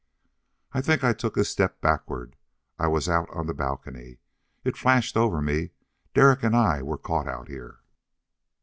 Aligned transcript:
I 0.73 0.81
think 0.81 1.03
I 1.03 1.13
took 1.13 1.37
a 1.37 1.45
step 1.45 1.79
backward. 1.79 2.35
I 2.79 2.87
was 2.87 3.07
out 3.07 3.29
on 3.29 3.45
the 3.45 3.53
balcony. 3.53 4.17
It 4.63 4.75
flashed 4.75 5.15
over 5.15 5.43
me 5.43 5.73
Derek 6.15 6.41
and 6.41 6.55
I 6.55 6.81
were 6.81 6.97
caught 6.97 7.27
out 7.27 7.47
here! 7.49 7.81